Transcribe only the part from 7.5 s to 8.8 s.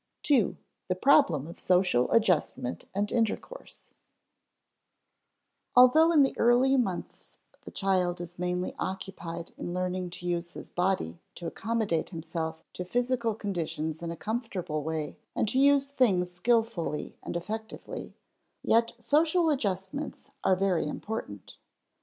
the child is mainly